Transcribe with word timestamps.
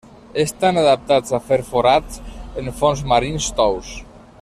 Estan 0.43 0.79
adaptats 0.83 1.35
a 1.37 1.41
fer 1.51 1.59
forats 1.69 2.19
en 2.63 2.75
fons 2.83 3.05
marins 3.15 3.55
tous. 3.61 3.95